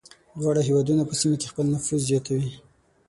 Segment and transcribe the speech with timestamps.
[0.39, 2.49] دواړه هېوادونه په سیمه کې خپل نفوذ زیاتوي.